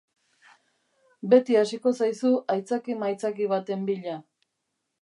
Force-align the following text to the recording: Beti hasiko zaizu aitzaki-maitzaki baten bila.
Beti 1.33 1.57
hasiko 1.59 1.93
zaizu 2.01 2.33
aitzaki-maitzaki 2.55 3.53
baten 3.55 3.87
bila. 3.93 4.19